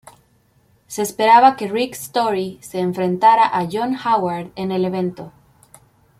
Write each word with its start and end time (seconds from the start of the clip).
Se 0.87 1.03
esperaba 1.03 1.55
que 1.55 1.67
Rick 1.67 1.93
Story 1.93 2.57
se 2.63 2.79
enfrentara 2.79 3.45
a 3.55 3.67
John 3.71 3.95
Howard 4.03 4.47
en 4.55 4.71
el 4.71 4.83
evento. 4.85 5.31